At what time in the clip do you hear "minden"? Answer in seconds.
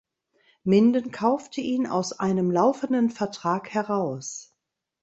0.63-1.11